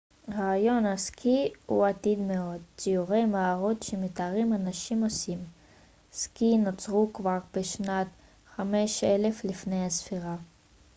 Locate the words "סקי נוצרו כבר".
6.11-7.37